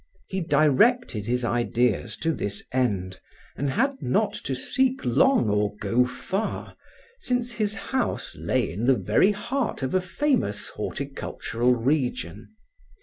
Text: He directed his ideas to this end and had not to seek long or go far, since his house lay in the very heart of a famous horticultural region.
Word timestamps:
He 0.29 0.41
directed 0.41 1.27
his 1.27 1.45
ideas 1.45 2.17
to 2.17 2.31
this 2.31 2.63
end 2.71 3.19
and 3.55 3.69
had 3.69 4.01
not 4.01 4.33
to 4.45 4.55
seek 4.55 5.05
long 5.05 5.47
or 5.47 5.75
go 5.75 6.07
far, 6.07 6.75
since 7.19 7.51
his 7.51 7.75
house 7.75 8.35
lay 8.35 8.71
in 8.71 8.87
the 8.87 8.95
very 8.97 9.29
heart 9.31 9.83
of 9.83 9.93
a 9.93 10.01
famous 10.01 10.69
horticultural 10.69 11.75
region. 11.75 12.47